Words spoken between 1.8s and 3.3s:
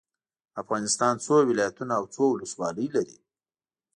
او څو ولسوالي لري؟